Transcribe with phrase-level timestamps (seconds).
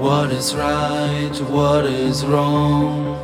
[0.00, 3.19] What is right, what is wrong?